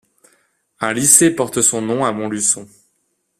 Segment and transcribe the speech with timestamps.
[0.79, 2.67] Un lycée porte son nom à Montluçon.